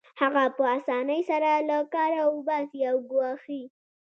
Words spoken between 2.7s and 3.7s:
او ګواښي